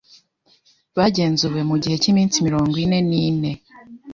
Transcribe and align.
bagenzuwe 0.97 1.59
mu 1.69 1.75
gihe 1.81 1.95
cy'iminsi 2.01 2.43
mirongo 2.47 2.73
ine 2.83 2.99
nine 3.09 3.51